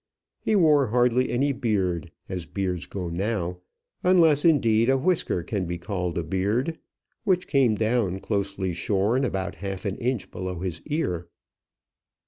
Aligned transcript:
He 0.39 0.55
wore 0.55 0.87
hardly 0.87 1.29
any 1.29 1.51
beard, 1.51 2.09
as 2.27 2.47
beards 2.47 2.87
go 2.87 3.07
now, 3.09 3.59
unless 4.03 4.43
indeed 4.43 4.89
a 4.89 4.97
whisker 4.97 5.43
can 5.43 5.65
be 5.67 5.77
called 5.77 6.17
a 6.17 6.23
beard, 6.23 6.79
which 7.23 7.45
came 7.45 7.75
down, 7.75 8.19
closely 8.19 8.73
shorn, 8.73 9.23
about 9.23 9.57
half 9.57 9.85
an 9.85 9.97
inch 9.99 10.31
below 10.31 10.57
his 10.61 10.81
ear. 10.87 11.27